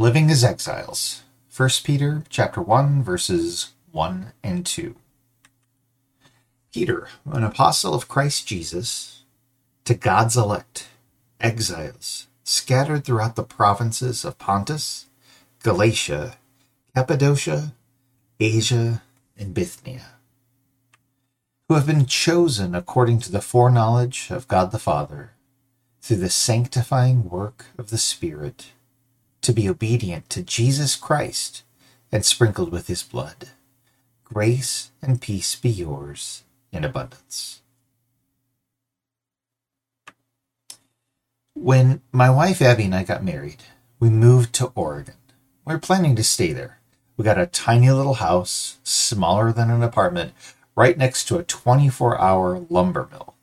[0.00, 1.24] Living as exiles.
[1.54, 4.96] 1 Peter chapter 1 verses 1 and 2.
[6.72, 9.24] Peter, an apostle of Christ Jesus,
[9.84, 10.88] to God's elect,
[11.38, 15.04] exiles, scattered throughout the provinces of Pontus,
[15.62, 16.38] Galatia,
[16.94, 17.74] Cappadocia,
[18.40, 19.02] Asia,
[19.36, 20.12] and Bithynia,
[21.68, 25.32] who have been chosen according to the foreknowledge of God the Father,
[26.00, 28.70] through the sanctifying work of the Spirit
[29.42, 31.62] to be obedient to Jesus Christ
[32.12, 33.50] and sprinkled with his blood.
[34.24, 37.62] Grace and peace be yours in abundance.
[41.54, 43.64] When my wife Abby and I got married,
[43.98, 45.16] we moved to Oregon.
[45.64, 46.80] We are planning to stay there.
[47.16, 50.32] We got a tiny little house, smaller than an apartment,
[50.74, 53.34] right next to a 24 hour lumber mill.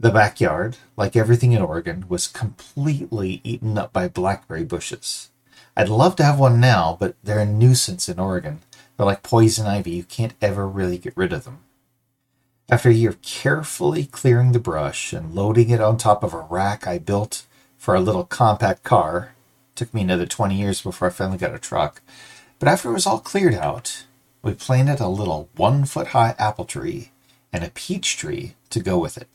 [0.00, 5.28] The backyard, like everything in Oregon, was completely eaten up by blackberry bushes.
[5.76, 8.60] I'd love to have one now, but they're a nuisance in Oregon.
[8.96, 11.58] They're like poison ivy, you can't ever really get rid of them.
[12.70, 16.46] After a year of carefully clearing the brush and loading it on top of a
[16.48, 17.44] rack I built
[17.76, 19.34] for a little compact car,
[19.68, 22.00] it took me another 20 years before I finally got a truck.
[22.58, 24.06] But after it was all cleared out,
[24.40, 27.10] we planted a little one foot high apple tree
[27.52, 29.28] and a peach tree to go with it.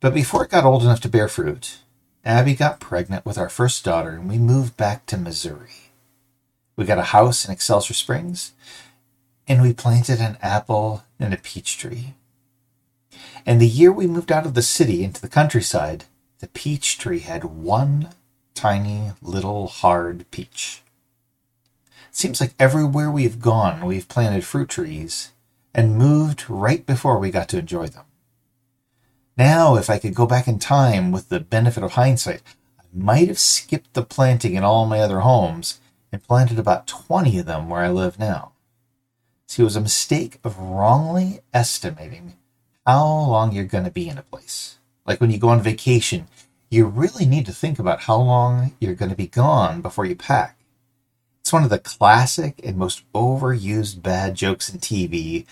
[0.00, 1.78] But before it got old enough to bear fruit,
[2.24, 5.92] Abby got pregnant with our first daughter and we moved back to Missouri.
[6.76, 8.52] We got a house in Excelsior Springs
[9.48, 12.14] and we planted an apple and a peach tree.
[13.46, 16.04] And the year we moved out of the city into the countryside,
[16.40, 18.10] the peach tree had one
[18.54, 20.82] tiny little hard peach.
[22.10, 25.32] It seems like everywhere we've gone, we've planted fruit trees
[25.74, 28.04] and moved right before we got to enjoy them.
[29.36, 32.42] Now, if I could go back in time with the benefit of hindsight,
[32.80, 35.78] I might have skipped the planting in all my other homes
[36.10, 38.52] and planted about 20 of them where I live now.
[39.46, 42.36] See, it was a mistake of wrongly estimating
[42.86, 44.78] how long you're going to be in a place.
[45.04, 46.28] Like when you go on vacation,
[46.70, 50.16] you really need to think about how long you're going to be gone before you
[50.16, 50.56] pack.
[51.40, 55.44] It's one of the classic and most overused bad jokes in TV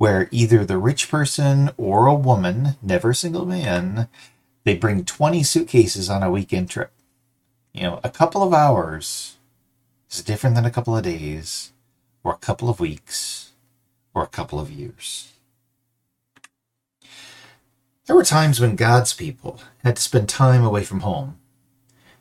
[0.00, 4.08] where either the rich person or a woman, never a single man,
[4.64, 6.90] they bring 20 suitcases on a weekend trip.
[7.74, 9.36] You know, a couple of hours
[10.10, 11.72] is different than a couple of days,
[12.24, 13.52] or a couple of weeks,
[14.14, 15.34] or a couple of years.
[18.06, 21.36] There were times when God's people had to spend time away from home.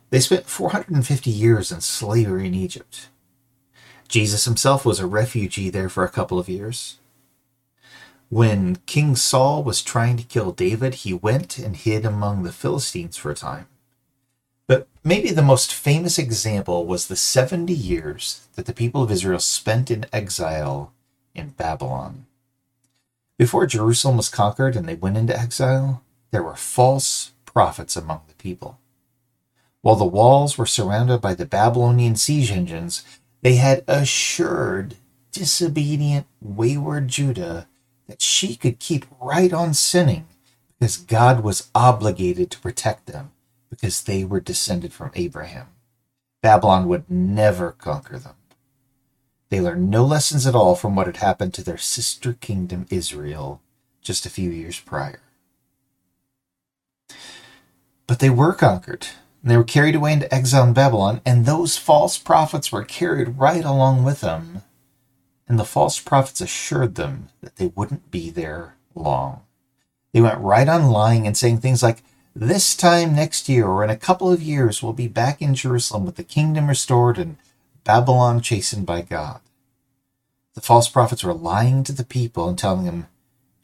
[0.10, 3.08] They spent 450 years in slavery in Egypt.
[4.10, 6.98] Jesus himself was a refugee there for a couple of years.
[8.30, 13.18] When King Saul was trying to kill David, he went and hid among the Philistines
[13.18, 13.68] for a time.
[14.68, 19.40] But maybe the most famous example was the 70 years that the people of Israel
[19.40, 20.94] spent in exile
[21.34, 22.28] in Babylon.
[23.40, 28.36] Before Jerusalem was conquered and they went into exile, there were false prophets among the
[28.36, 28.78] people.
[29.82, 33.04] While the walls were surrounded by the Babylonian siege engines,
[33.42, 34.98] they had assured
[35.32, 37.68] disobedient, wayward Judah
[38.10, 40.26] that she could keep right on sinning
[40.80, 43.32] because God was obligated to protect them
[43.70, 45.68] because they were descended from Abraham.
[46.42, 48.34] Babylon would never conquer them.
[49.50, 53.62] They learned no lessons at all from what had happened to their sister kingdom Israel
[54.02, 55.22] just a few years prior.
[58.08, 59.08] But they were conquered,
[59.44, 63.38] and they were carried away into exile in Babylon, and those false prophets were carried
[63.38, 64.64] right along with them
[65.50, 69.42] and the false prophets assured them that they wouldn't be there long.
[70.14, 72.04] They went right on lying and saying things like,
[72.36, 76.06] This time next year or in a couple of years, we'll be back in Jerusalem
[76.06, 77.38] with the kingdom restored and
[77.84, 79.42] Babylon chastened by God.
[80.54, 83.08] The false prophets were lying to the people and telling them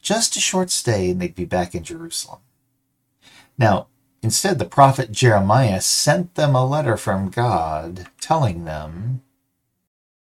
[0.00, 2.40] just a short stay and they'd be back in Jerusalem.
[3.58, 3.86] Now,
[4.22, 9.22] instead, the prophet Jeremiah sent them a letter from God telling them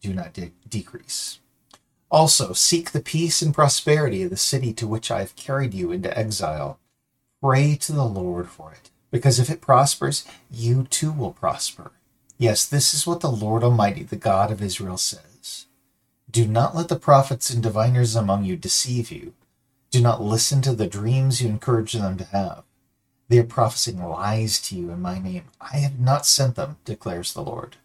[0.00, 1.40] do not de- decrease.
[2.10, 5.90] Also, seek the peace and prosperity of the city to which I have carried you
[5.92, 6.78] into exile.
[7.42, 11.92] Pray to the Lord for it, because if it prospers, you too will prosper.
[12.38, 15.66] Yes, this is what the Lord Almighty, the God of Israel, says.
[16.30, 19.32] Do not let the prophets and diviners among you deceive you.
[19.90, 22.64] Do not listen to the dreams you encourage them to have.
[23.28, 25.44] They are prophesying lies to you in my name.
[25.60, 27.76] I have not sent them, declares the Lord.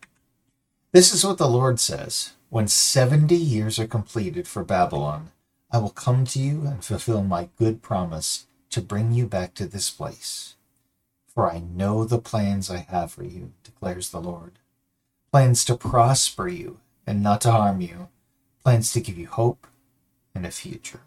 [0.93, 5.31] This is what the Lord says When seventy years are completed for Babylon,
[5.71, 9.65] I will come to you and fulfill my good promise to bring you back to
[9.65, 10.55] this place.
[11.33, 14.59] For I know the plans I have for you, declares the Lord
[15.31, 18.09] plans to prosper you and not to harm you,
[18.63, 19.65] plans to give you hope
[20.35, 20.99] and a future.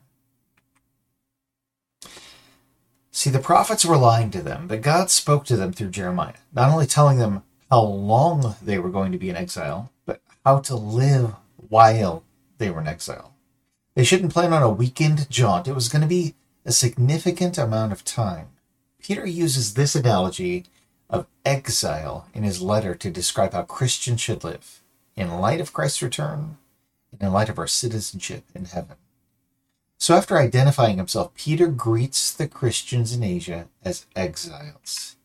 [3.10, 6.72] See, the prophets were lying to them, but God spoke to them through Jeremiah, not
[6.72, 10.76] only telling them how long they were going to be in exile, but how to
[10.76, 11.34] live
[11.68, 12.22] while
[12.58, 13.34] they were in exile.
[13.94, 15.68] They shouldn't plan on a weekend jaunt.
[15.68, 16.34] It was going to be
[16.64, 18.48] a significant amount of time.
[19.00, 20.64] Peter uses this analogy
[21.10, 24.82] of exile in his letter to describe how Christians should live
[25.14, 26.56] in light of Christ's return
[27.12, 28.96] and in light of our citizenship in heaven.
[29.98, 35.16] So, after identifying himself, Peter greets the Christians in Asia as exiles.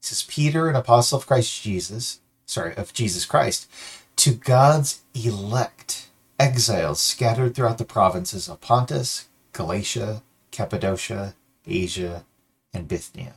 [0.00, 3.68] Says, Peter, an apostle of Christ Jesus, sorry, of Jesus Christ,
[4.16, 6.08] to God's elect
[6.38, 11.34] exiles scattered throughout the provinces of Pontus, Galatia, Cappadocia,
[11.66, 12.24] Asia,
[12.72, 13.34] and Bithynia.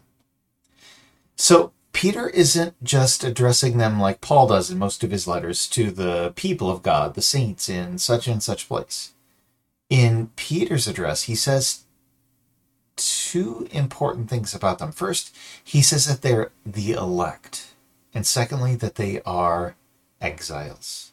[1.35, 5.91] So Peter isn't just addressing them like Paul does in most of his letters to
[5.91, 9.13] the people of God, the saints in such and such place.
[9.89, 11.83] In Peter's address, he says
[13.01, 14.91] two important things about them.
[14.91, 17.73] First, he says that they're the elect,
[18.13, 19.75] and secondly, that they are
[20.19, 21.11] exiles.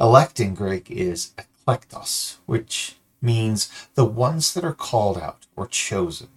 [0.00, 1.32] Elect in Greek is
[1.66, 6.28] eklektos, which means the ones that are called out or chosen.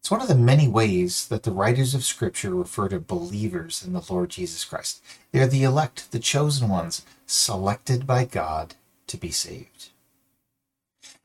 [0.00, 3.94] It's one of the many ways that the writers of Scripture refer to believers in
[3.94, 5.02] the Lord Jesus Christ.
[5.32, 8.74] They are the elect, the chosen ones, selected by God
[9.06, 9.90] to be saved.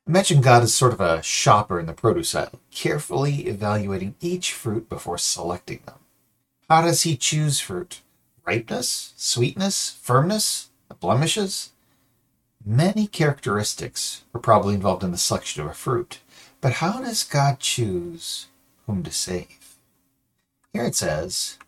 [0.09, 4.89] Imagine God as sort of a shopper in the produce aisle, carefully evaluating each fruit
[4.89, 5.99] before selecting them.
[6.67, 8.01] How does he choose fruit?
[8.43, 11.73] Ripeness, sweetness, firmness, blemishes?
[12.65, 16.21] Many characteristics are probably involved in the selection of a fruit,
[16.59, 18.47] but how does God choose
[18.87, 19.75] whom to save?
[20.73, 21.59] Here it says,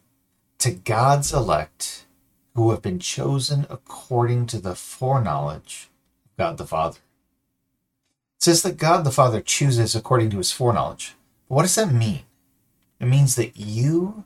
[0.57, 2.07] To God's elect
[2.55, 5.91] who have been chosen according to the foreknowledge
[6.25, 6.97] of God the Father.
[8.41, 11.15] Says that God the Father chooses according to his foreknowledge.
[11.47, 12.21] But what does that mean?
[12.99, 14.25] It means that you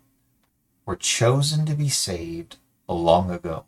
[0.85, 2.55] were chosen to be saved
[2.87, 3.65] long ago.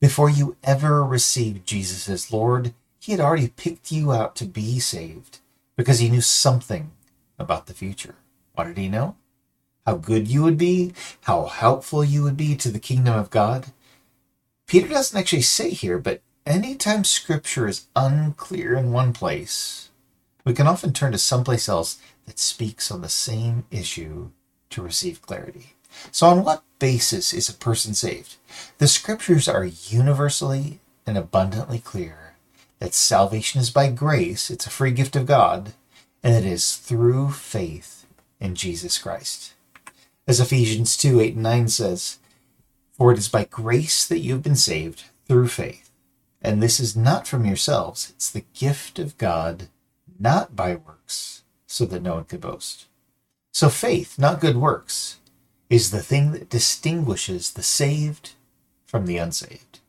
[0.00, 4.80] Before you ever received Jesus as Lord, He had already picked you out to be
[4.80, 5.40] saved
[5.76, 6.92] because He knew something
[7.38, 8.14] about the future.
[8.54, 9.16] What did He know?
[9.84, 10.94] How good you would be,
[11.24, 13.66] how helpful you would be to the kingdom of God.
[14.66, 19.90] Peter doesn't actually say here, but anytime scripture is unclear in one place,
[20.44, 24.30] we can often turn to someplace else that speaks on the same issue
[24.70, 25.74] to receive clarity.
[26.12, 28.36] So, on what basis is a person saved?
[28.78, 32.34] The scriptures are universally and abundantly clear
[32.78, 35.72] that salvation is by grace, it's a free gift of God,
[36.22, 38.06] and it is through faith
[38.38, 39.54] in Jesus Christ.
[40.28, 42.18] As Ephesians 2 8 and 9 says,
[42.92, 45.85] For it is by grace that you have been saved through faith.
[46.46, 49.66] And this is not from yourselves, it's the gift of God,
[50.16, 52.86] not by works, so that no one could boast.
[53.52, 55.18] So faith, not good works,
[55.68, 58.34] is the thing that distinguishes the saved
[58.86, 59.80] from the unsaved.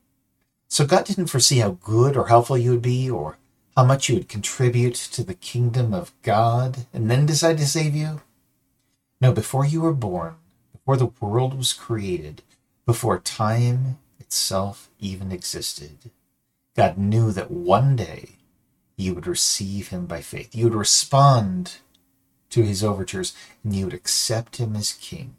[0.68, 3.38] So God didn't foresee how good or helpful you would be or
[3.76, 7.96] how much you would contribute to the kingdom of God and then decide to save
[7.96, 8.22] you.
[9.22, 10.38] No, before you were born,
[10.72, 12.42] before the world was created,
[12.84, 16.10] before time itself even existed,
[16.78, 18.38] God knew that one day
[18.96, 20.56] you would receive him by faith.
[20.56, 21.78] You would respond
[22.52, 25.36] to his overtures and you would accept him as king.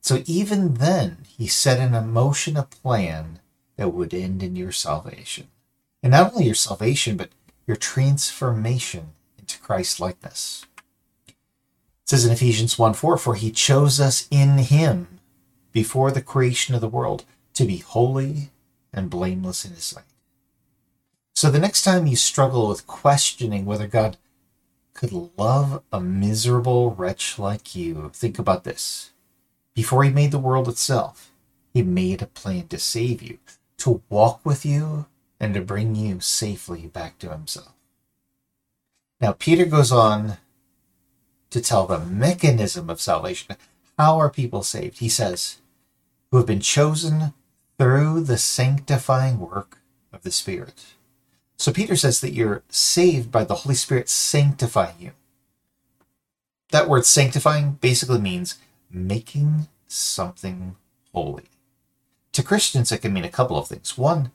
[0.00, 3.38] So even then, he set in motion a plan
[3.76, 5.48] that would end in your salvation.
[6.02, 7.30] And not only your salvation, but
[7.66, 10.66] your transformation into Christ likeness.
[11.28, 11.34] It
[12.06, 15.20] says in Ephesians 1 4, For he chose us in him
[15.72, 18.50] before the creation of the world to be holy
[18.92, 20.04] and blameless in his sight.
[21.36, 24.16] So the next time you struggle with questioning whether God
[24.94, 29.10] could love a miserable wretch like you, think about this.
[29.74, 31.30] Before he made the world itself,
[31.74, 33.38] he made a plan to save you,
[33.76, 35.04] to walk with you,
[35.38, 37.74] and to bring you safely back to himself.
[39.20, 40.38] Now, Peter goes on
[41.50, 43.56] to tell the mechanism of salvation.
[43.98, 45.00] How are people saved?
[45.00, 45.58] He says,
[46.30, 47.34] who have been chosen
[47.78, 49.80] through the sanctifying work
[50.14, 50.95] of the Spirit.
[51.56, 55.12] So Peter says that you're saved by the Holy Spirit sanctifying you.
[56.70, 58.58] That word sanctifying basically means
[58.90, 60.76] making something
[61.12, 61.44] holy.
[62.32, 63.96] To Christians, it can mean a couple of things.
[63.96, 64.30] One,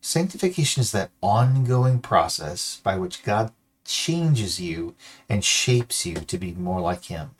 [0.00, 3.52] sanctification is that ongoing process by which God
[3.84, 4.94] changes you
[5.28, 7.30] and shapes you to be more like Him,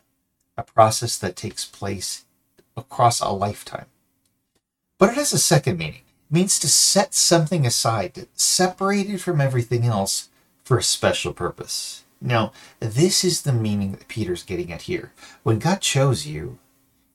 [0.57, 2.25] a process that takes place
[2.75, 3.85] across a lifetime.
[4.97, 6.01] But it has a second meaning.
[6.31, 10.29] Means to set something aside, separated from everything else
[10.63, 12.05] for a special purpose.
[12.21, 15.11] Now, this is the meaning that Peter's getting at here.
[15.43, 16.57] When God chose you,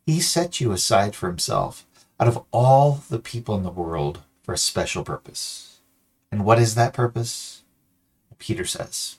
[0.04, 1.86] he set you aside for himself
[2.20, 5.78] out of all the people in the world for a special purpose.
[6.30, 7.62] And what is that purpose?
[8.38, 9.16] Peter says,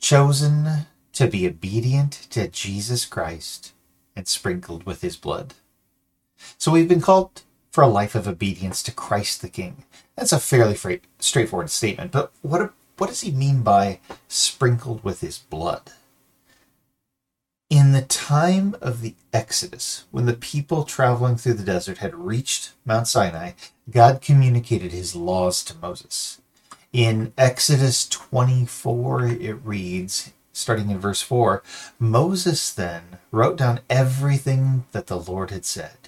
[0.00, 3.72] chosen to be obedient to Jesus Christ
[4.16, 5.54] and sprinkled with his blood.
[6.58, 7.42] So we've been called
[7.76, 9.84] for a life of obedience to Christ the King.
[10.16, 15.36] That's a fairly straightforward statement, but what, what does he mean by sprinkled with his
[15.36, 15.92] blood?
[17.68, 22.72] In the time of the Exodus, when the people traveling through the desert had reached
[22.86, 23.50] Mount Sinai,
[23.90, 26.40] God communicated his laws to Moses.
[26.94, 31.62] In Exodus 24, it reads, starting in verse 4
[31.98, 36.05] Moses then wrote down everything that the Lord had said.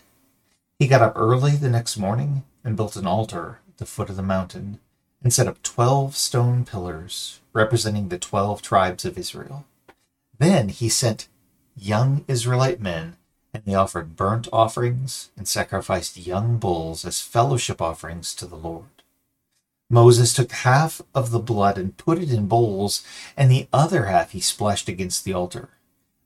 [0.79, 4.17] He got up early the next morning and built an altar at the foot of
[4.17, 4.79] the mountain
[5.23, 9.65] and set up 12 stone pillars representing the 12 tribes of Israel.
[10.39, 11.27] Then he sent
[11.77, 13.17] young Israelite men
[13.53, 18.85] and they offered burnt offerings and sacrificed young bulls as fellowship offerings to the Lord.
[19.91, 23.03] Moses took half of the blood and put it in bowls,
[23.39, 25.71] and the other half he splashed against the altar.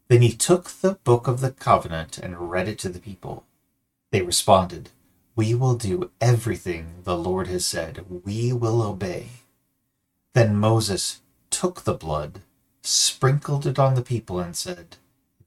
[0.09, 3.45] Then he took the book of the covenant and read it to the people.
[4.13, 4.91] They responded,
[5.35, 8.05] We will do everything the Lord has said.
[8.25, 9.29] We will obey.
[10.35, 12.41] Then Moses took the blood,
[12.83, 14.97] sprinkled it on the people, and said,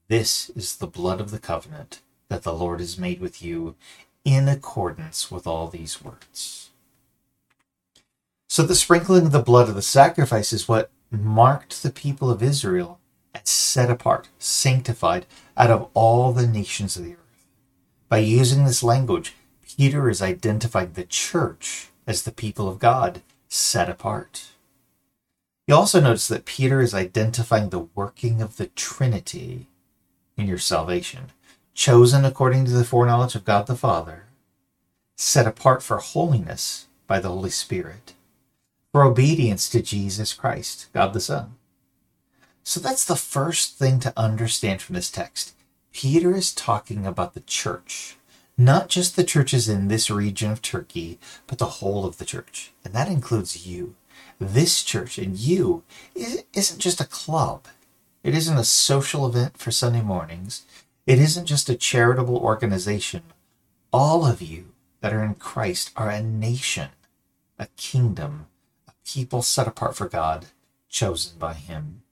[0.08, 3.76] This is the blood of the covenant that the Lord has made with you
[4.24, 6.70] in accordance with all these words.
[8.48, 12.42] So the sprinkling of the blood of the sacrifice is what marked the people of
[12.42, 12.98] Israel
[13.32, 17.25] as set apart, sanctified out of all the nations of the earth.
[18.08, 19.34] By using this language,
[19.76, 24.52] Peter is identifying the church as the people of God set apart.
[25.66, 29.66] You also notice that Peter is identifying the working of the Trinity
[30.36, 31.32] in your salvation,
[31.74, 34.26] chosen according to the foreknowledge of God the Father,
[35.16, 38.14] set apart for holiness by the Holy Spirit,
[38.92, 41.56] for obedience to Jesus Christ, God the Son.
[42.62, 45.55] So that's the first thing to understand from this text.
[45.96, 48.18] Peter is talking about the church,
[48.58, 52.70] not just the churches in this region of Turkey, but the whole of the church.
[52.84, 53.94] And that includes you.
[54.38, 55.84] This church and you
[56.14, 57.64] isn't just a club.
[58.22, 60.66] It isn't a social event for Sunday mornings.
[61.06, 63.22] It isn't just a charitable organization.
[63.90, 66.90] All of you that are in Christ are a nation,
[67.58, 68.48] a kingdom,
[68.86, 70.48] a people set apart for God,
[70.90, 72.02] chosen by Him.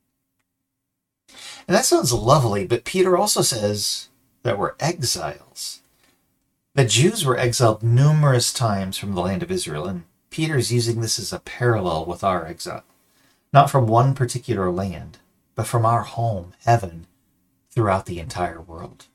[1.66, 4.08] And that sounds lovely, but Peter also says
[4.42, 5.80] that we're exiles.
[6.74, 11.18] The Jews were exiled numerous times from the land of Israel, and Peter's using this
[11.18, 12.84] as a parallel with our exile.
[13.52, 15.18] Not from one particular land,
[15.54, 17.06] but from our home, heaven,
[17.70, 19.06] throughout the entire world.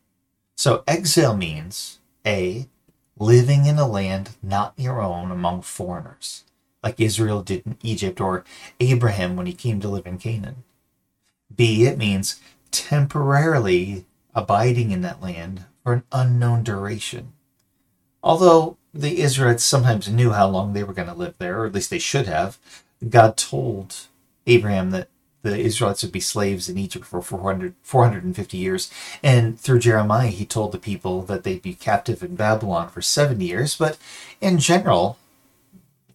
[0.55, 2.67] So exile means A,
[3.17, 6.45] living in a land not your own among foreigners,
[6.81, 8.45] like Israel did in Egypt or
[8.79, 10.63] Abraham when he came to live in Canaan.
[11.59, 12.39] B, it means
[12.71, 17.33] temporarily abiding in that land for an unknown duration.
[18.23, 21.73] Although the Israelites sometimes knew how long they were going to live there, or at
[21.73, 22.57] least they should have,
[23.09, 24.07] God told
[24.47, 25.09] Abraham that
[25.41, 28.89] the Israelites would be slaves in Egypt for 400, 450 years.
[29.21, 33.43] And through Jeremiah, he told the people that they'd be captive in Babylon for 70
[33.43, 33.75] years.
[33.75, 33.97] But
[34.39, 35.17] in general,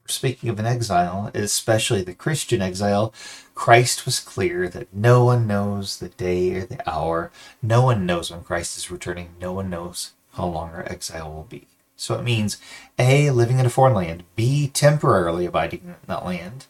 [0.06, 3.12] speaking of an exile, especially the Christian exile,
[3.54, 7.30] Christ was clear that no one knows the day or the hour.
[7.62, 9.30] No one knows when Christ is returning.
[9.40, 11.66] No one knows how long our exile will be.
[11.96, 12.58] So it means
[12.98, 16.66] A, living in a foreign land, B, temporarily abiding in that land,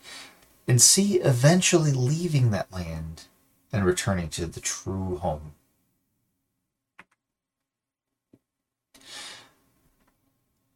[0.69, 3.25] and C, eventually leaving that land
[3.73, 5.53] and returning to the true home.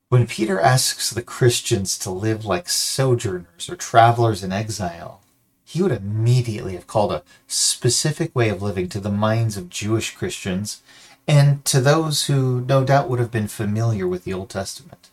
[0.09, 5.21] When Peter asks the Christians to live like sojourners or travelers in exile,
[5.69, 10.17] he would immediately have called a specific way of living to the minds of Jewish
[10.17, 10.83] Christians
[11.27, 15.11] and to those who no doubt would have been familiar with the Old Testament.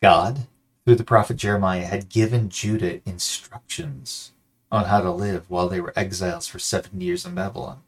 [0.00, 0.46] God,
[0.86, 4.32] through the prophet Jeremiah, had given Judah instructions
[4.72, 7.82] on how to live while they were exiles for 70 years in Babylon.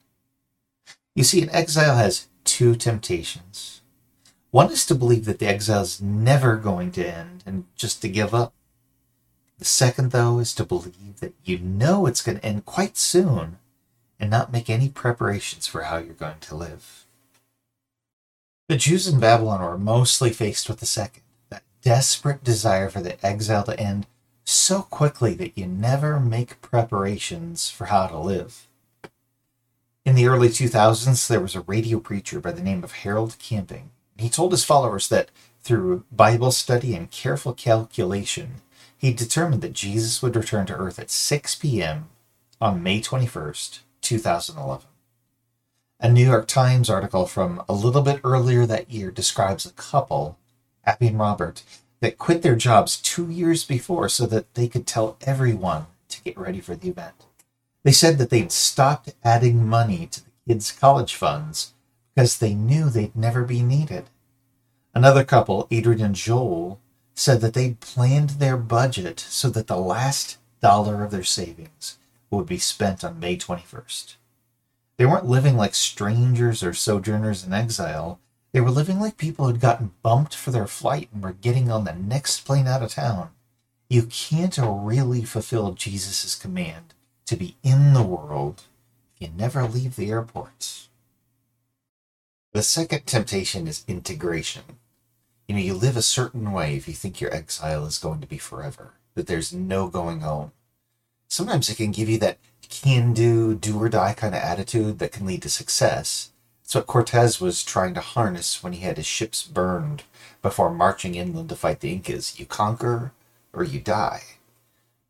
[1.15, 3.81] You see, an exile has two temptations.
[4.51, 8.11] One is to believe that the exile is never going to end and just to
[8.11, 8.53] give up.
[9.63, 13.59] The second, though, is to believe that you know it's going to end quite soon
[14.19, 17.05] and not make any preparations for how you're going to live.
[18.69, 23.25] The Jews in Babylon were mostly faced with the second, that desperate desire for the
[23.25, 24.09] exile to end
[24.43, 28.67] so quickly that you never make preparations for how to live.
[30.05, 33.91] In the early 2000s, there was a radio preacher by the name of Harold Camping.
[34.19, 35.31] He told his followers that
[35.63, 38.55] through Bible study and careful calculation,
[39.03, 42.09] he determined that Jesus would return to earth at 6 p.m.
[42.61, 44.87] on May 21st, 2011.
[45.99, 50.39] A New York Times article from a little bit earlier that year describes a couple,
[50.85, 51.65] Abby and Robert,
[51.99, 56.39] that quit their jobs two years before so that they could tell everyone to get
[56.39, 57.27] ready for the event.
[57.83, 61.73] They said that they'd stopped adding money to the kids' college funds
[62.15, 64.05] because they knew they'd never be needed.
[64.95, 66.79] Another couple, Adrian and Joel,
[67.15, 71.99] said that they'd planned their budget so that the last dollar of their savings
[72.31, 74.17] would be spent on May 21st.
[74.97, 78.21] They weren't living like strangers or sojourners in exile.
[78.53, 81.85] They were living like people who'd gotten bumped for their flight and were getting on
[81.85, 83.31] the next plane out of town.
[83.89, 86.95] You can't really fulfill Jesus' command
[87.27, 88.65] to be in the world
[89.15, 90.89] if you never leave the airports.
[92.53, 94.63] The second temptation is integration.
[95.53, 98.27] You know, you live a certain way if you think your exile is going to
[98.27, 100.53] be forever, that there's no going home.
[101.29, 102.39] Sometimes it can give you that
[102.71, 106.31] can do, do or die kind of attitude that can lead to success.
[106.65, 110.05] It's what Cortez was trying to harness when he had his ships burned
[110.41, 112.41] before marching inland to fight the Incas.
[112.41, 113.13] You conquer
[113.53, 114.23] or you die.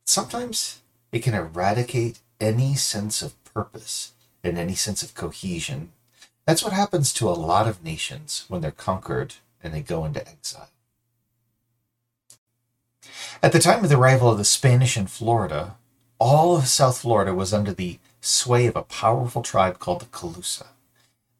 [0.04, 0.80] Sometimes
[1.12, 4.10] it can eradicate any sense of purpose
[4.42, 5.92] and any sense of cohesion.
[6.46, 10.26] That's what happens to a lot of nations when they're conquered and they go into
[10.26, 10.70] exile.
[13.42, 15.76] At the time of the arrival of the Spanish in Florida,
[16.18, 20.66] all of South Florida was under the sway of a powerful tribe called the Calusa.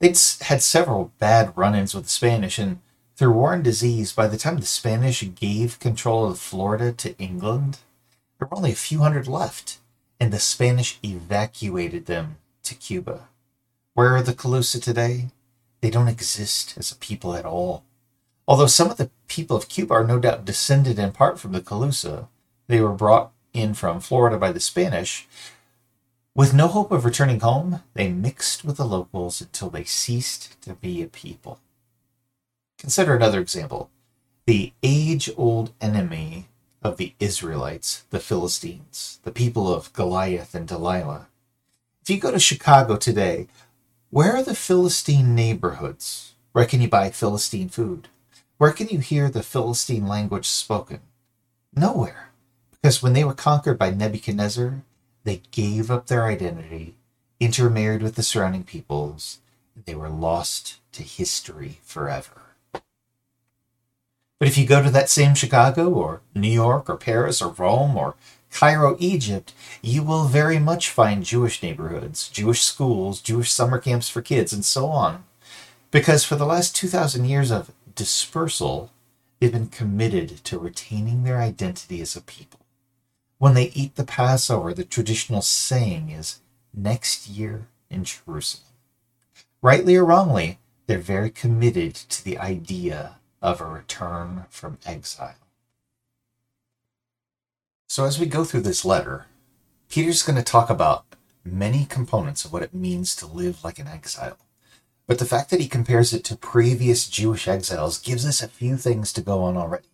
[0.01, 2.81] They'd had several bad run ins with the Spanish, and
[3.15, 7.79] through war and disease, by the time the Spanish gave control of Florida to England,
[8.39, 9.79] there were only a few hundred left,
[10.19, 13.29] and the Spanish evacuated them to Cuba.
[13.95, 15.29] Where are the Calusa today?
[15.81, 17.85] They don't exist as a people at all.
[18.53, 21.62] Although some of the people of Cuba are no doubt descended in part from the
[21.62, 22.29] Calusa,
[22.67, 25.27] they were brought in from Florida by the Spanish,
[26.35, 30.75] with no hope of returning home, they mixed with the locals until they ceased to
[30.75, 31.61] be a people.
[32.77, 33.88] Consider another example
[34.45, 36.49] the age old enemy
[36.83, 41.29] of the Israelites, the Philistines, the people of Goliath and Delilah.
[42.03, 43.49] If you go to Chicago today,
[44.11, 46.35] where are the Philistine neighborhoods?
[46.53, 48.09] Where can you buy Philistine food?
[48.62, 51.01] Where can you hear the Philistine language spoken?
[51.75, 52.31] Nowhere.
[52.70, 54.85] Because when they were conquered by Nebuchadnezzar,
[55.25, 56.94] they gave up their identity,
[57.40, 59.38] intermarried with the surrounding peoples,
[59.75, 62.55] and they were lost to history forever.
[64.38, 67.96] But if you go to that same Chicago or New York or Paris or Rome
[67.96, 68.14] or
[68.53, 74.22] Cairo, Egypt, you will very much find Jewish neighborhoods, Jewish schools, Jewish summer camps for
[74.22, 75.25] kids, and so on.
[75.90, 78.91] Because for the last 2,000 years of dispersal,
[79.39, 82.61] they've been committed to retaining their identity as a people.
[83.39, 86.41] When they eat the Passover, the traditional saying is,
[86.73, 88.73] next year in Jerusalem.
[89.61, 95.35] Rightly or wrongly, they're very committed to the idea of a return from exile.
[97.89, 99.27] So, as we go through this letter,
[99.89, 101.05] Peter's going to talk about
[101.45, 104.39] many components of what it means to live like an exile.
[105.07, 108.77] But the fact that he compares it to previous Jewish exiles gives us a few
[108.77, 109.88] things to go on already.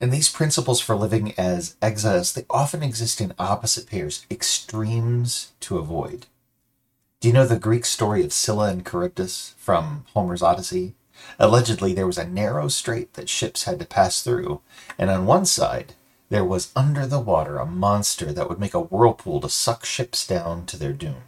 [0.00, 5.78] And these principles for living as exiles, they often exist in opposite pairs, extremes to
[5.78, 6.26] avoid.
[7.20, 10.94] Do you know the Greek story of Scylla and Charybdis from Homer's Odyssey?
[11.38, 14.62] Allegedly, there was a narrow strait that ships had to pass through,
[14.96, 15.92] and on one side,
[16.30, 20.26] there was under the water a monster that would make a whirlpool to suck ships
[20.26, 21.24] down to their doom.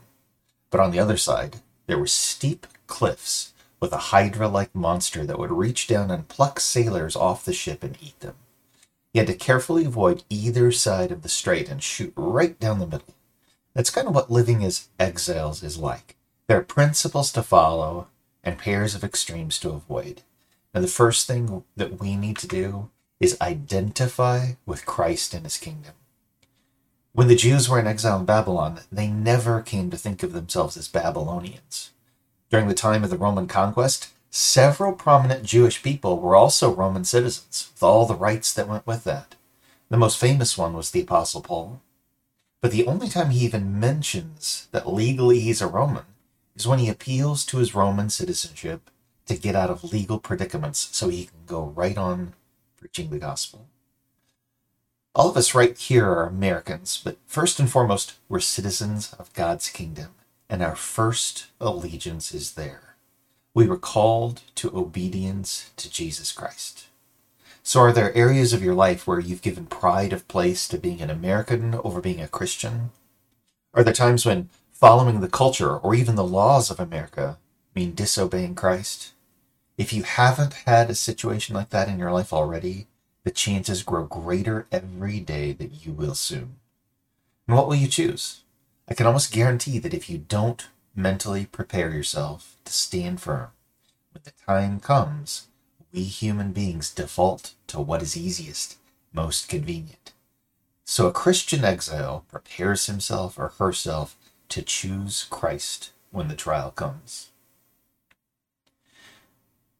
[0.70, 1.56] But on the other side,
[1.92, 6.58] there were steep cliffs with a hydra like monster that would reach down and pluck
[6.58, 8.34] sailors off the ship and eat them.
[9.12, 12.86] You had to carefully avoid either side of the strait and shoot right down the
[12.86, 13.14] middle.
[13.74, 16.16] That's kind of what living as exiles is like.
[16.46, 18.08] There are principles to follow,
[18.42, 20.22] and pairs of extremes to avoid.
[20.72, 22.88] Now, the first thing that we need to do
[23.20, 25.92] is identify with Christ and his kingdom.
[27.14, 30.78] When the Jews were in exile in Babylon, they never came to think of themselves
[30.78, 31.90] as Babylonians.
[32.48, 37.70] During the time of the Roman conquest, several prominent Jewish people were also Roman citizens,
[37.74, 39.34] with all the rights that went with that.
[39.90, 41.82] The most famous one was the Apostle Paul.
[42.62, 46.06] But the only time he even mentions that legally he's a Roman
[46.56, 48.88] is when he appeals to his Roman citizenship
[49.26, 52.32] to get out of legal predicaments so he can go right on
[52.78, 53.66] preaching the gospel.
[55.14, 59.68] All of us right here are Americans, but first and foremost, we're citizens of God's
[59.68, 60.14] kingdom,
[60.48, 62.94] and our first allegiance is there.
[63.52, 66.86] We were called to obedience to Jesus Christ.
[67.62, 71.02] So, are there areas of your life where you've given pride of place to being
[71.02, 72.90] an American over being a Christian?
[73.74, 77.36] Are there times when following the culture or even the laws of America
[77.74, 79.12] mean disobeying Christ?
[79.76, 82.86] If you haven't had a situation like that in your life already,
[83.24, 86.56] the chances grow greater every day that you will soon.
[87.46, 88.42] And what will you choose?
[88.88, 93.48] I can almost guarantee that if you don't mentally prepare yourself to stand firm,
[94.12, 95.48] when the time comes,
[95.92, 98.78] we human beings default to what is easiest,
[99.12, 100.12] most convenient.
[100.84, 104.16] So a Christian exile prepares himself or herself
[104.50, 107.30] to choose Christ when the trial comes.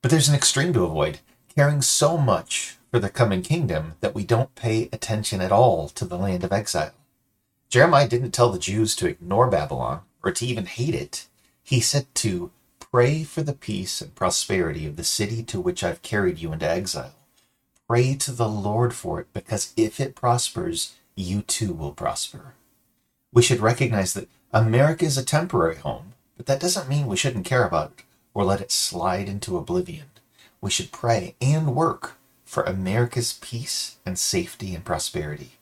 [0.00, 1.20] But there's an extreme to avoid
[1.54, 6.04] caring so much for the coming kingdom that we don't pay attention at all to
[6.04, 6.92] the land of exile.
[7.70, 11.26] Jeremiah didn't tell the Jews to ignore Babylon or to even hate it.
[11.64, 16.02] He said to pray for the peace and prosperity of the city to which I've
[16.02, 17.14] carried you into exile.
[17.88, 22.52] Pray to the Lord for it, because if it prospers, you too will prosper.
[23.32, 27.46] We should recognize that America is a temporary home, but that doesn't mean we shouldn't
[27.46, 30.06] care about it or let it slide into oblivion.
[30.60, 32.18] We should pray and work
[32.52, 35.52] for America's peace and safety and prosperity.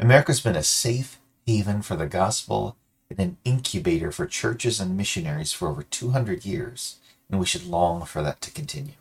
[0.00, 2.76] America's been a safe haven for the gospel
[3.08, 6.96] and an incubator for churches and missionaries for over 200 years,
[7.30, 8.94] and we should long for that to continue.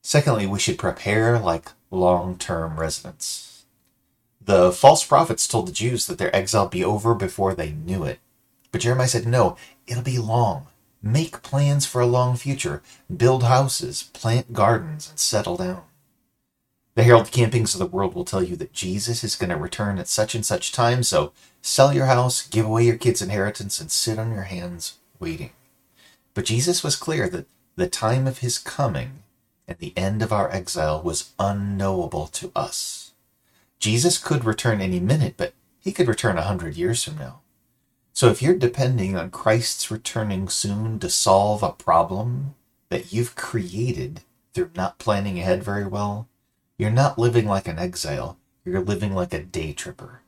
[0.00, 3.64] Secondly, we should prepare like long term residents.
[4.40, 8.20] The false prophets told the Jews that their exile be over before they knew it.
[8.70, 9.56] But Jeremiah said, no,
[9.88, 10.68] it'll be long.
[11.06, 12.82] Make plans for a long future.
[13.14, 15.82] Build houses, plant gardens, and settle down.
[16.94, 19.98] The Harold Campings of the world will tell you that Jesus is going to return
[19.98, 23.90] at such and such time, so sell your house, give away your kids' inheritance, and
[23.90, 25.50] sit on your hands waiting.
[26.32, 29.24] But Jesus was clear that the time of his coming
[29.68, 33.12] and the end of our exile was unknowable to us.
[33.78, 37.40] Jesus could return any minute, but he could return a hundred years from now.
[38.14, 42.54] So if you're depending on Christ's returning soon to solve a problem
[42.88, 44.20] that you've created
[44.54, 46.28] through not planning ahead very well,
[46.78, 50.20] you're not living like an exile, you're living like a day tripper.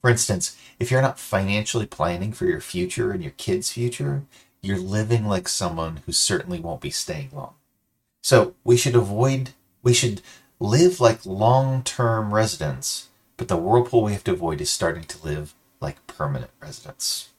[0.00, 4.24] For instance, if you're not financially planning for your future and your kids' future,
[4.60, 7.54] you're living like someone who certainly won't be staying long.
[8.22, 9.50] So we should avoid,
[9.84, 10.20] we should
[10.58, 15.24] live like long term residents, but the whirlpool we have to avoid is starting to
[15.24, 17.30] live like permanent residents.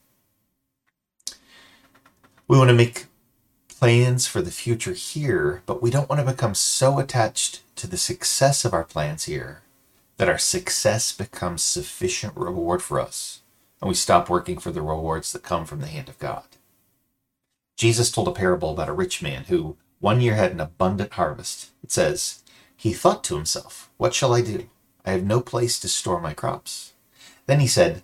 [2.47, 3.05] We want to make
[3.67, 7.97] plans for the future here, but we don't want to become so attached to the
[7.97, 9.61] success of our plans here
[10.17, 13.41] that our success becomes sufficient reward for us
[13.81, 16.43] and we stop working for the rewards that come from the hand of God.
[17.75, 21.71] Jesus told a parable about a rich man who one year had an abundant harvest.
[21.83, 22.43] It says,
[22.77, 24.69] He thought to himself, What shall I do?
[25.03, 26.93] I have no place to store my crops.
[27.47, 28.03] Then he said,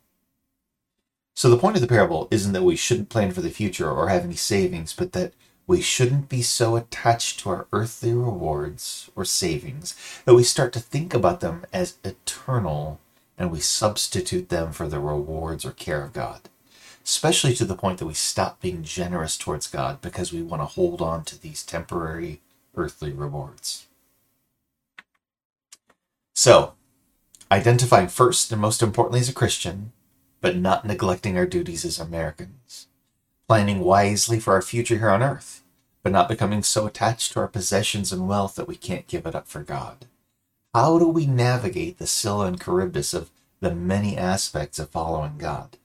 [1.41, 4.09] So the point of the parable isn't that we shouldn't plan for the future or
[4.09, 5.33] have any savings, but that
[5.65, 10.79] we shouldn't be so attached to our earthly rewards or savings that we start to
[10.79, 12.99] think about them as eternal
[13.39, 16.41] and we substitute them for the rewards or care of God.
[17.03, 20.67] Especially to the point that we stop being generous towards God because we want to
[20.67, 22.39] hold on to these temporary
[22.75, 23.87] earthly rewards.
[26.35, 26.73] So,
[27.51, 29.91] identifying first and most importantly as a Christian,
[30.41, 32.87] but not neglecting our duties as Americans.
[33.51, 35.61] planning wisely for our future here on earth,
[36.03, 39.35] but not becoming so attached to our possessions and wealth that we can't give it
[39.35, 40.05] up for God.
[40.73, 45.75] How do we navigate the Scylla and Charybdis of the many aspects of following God?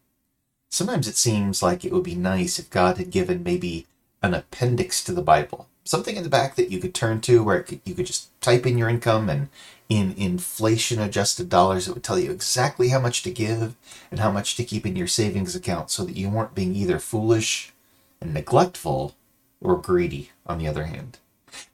[0.71, 3.89] Sometimes it seems like it would be nice if God had given maybe
[4.23, 7.65] an appendix to the Bible, something in the back that you could turn to where
[7.65, 9.49] could, you could just type in your income and
[9.89, 13.75] in inflation adjusted dollars, it would tell you exactly how much to give
[14.11, 16.99] and how much to keep in your savings account so that you weren't being either
[16.99, 17.73] foolish
[18.21, 19.15] and neglectful
[19.61, 21.19] or greedy on the other hand.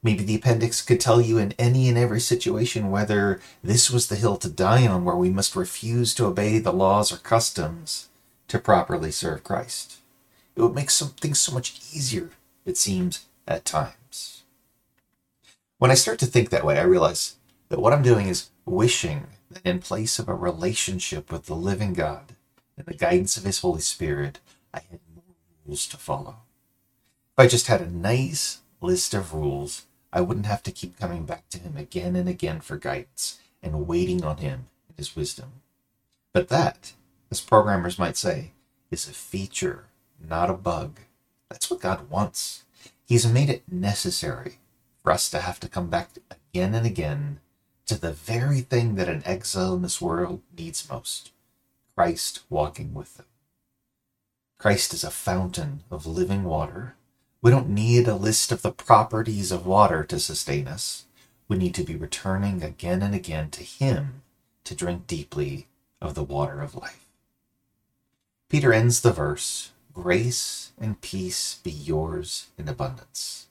[0.03, 4.16] Maybe the appendix could tell you in any and every situation whether this was the
[4.16, 8.09] hill to die on where we must refuse to obey the laws or customs
[8.48, 9.96] to properly serve Christ.
[10.55, 12.31] It would make some things so much easier,
[12.66, 14.42] it seems, at times.
[15.79, 17.37] When I start to think that way, I realize
[17.81, 22.35] what I'm doing is wishing that in place of a relationship with the living God
[22.77, 24.41] and the guidance of His Holy Spirit,
[24.75, 25.25] I had more
[25.67, 26.37] rules to follow.
[27.33, 31.25] If I just had a nice list of rules, I wouldn't have to keep coming
[31.25, 35.63] back to Him again and again for guidance and waiting on Him and His wisdom.
[36.35, 36.93] But that,
[37.31, 38.53] as programmers might say,
[38.91, 39.87] is a feature,
[40.23, 41.01] not a bug.
[41.49, 42.65] That's what God wants.
[43.07, 44.59] He's made it necessary
[45.03, 47.41] for us to have to come back again and again
[47.87, 51.33] to the very thing that an exile in this world needs most
[51.95, 53.27] Christ walking with them.
[54.59, 56.95] Christ is a fountain of living water.
[57.42, 61.05] We don't need a list of the properties of water to sustain us.
[61.49, 64.23] We need to be returning again and again to Him
[64.64, 65.66] to drink deeply
[66.01, 67.07] of the water of life.
[68.49, 73.49] Peter ends the verse Grace and peace be yours in abundance.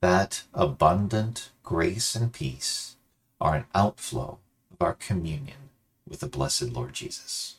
[0.00, 2.96] That abundant grace and peace
[3.40, 4.38] are an outflow
[4.72, 5.70] of our communion
[6.08, 7.57] with the blessed Lord Jesus.